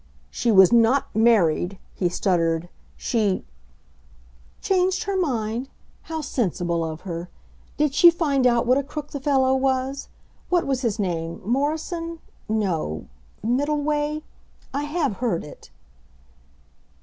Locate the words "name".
10.97-11.39